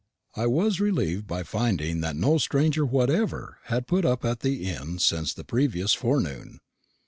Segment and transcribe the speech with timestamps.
[0.35, 4.97] I was relieved by finding that no stranger whatever had put up at the inn
[4.97, 6.59] since the previous forenoon.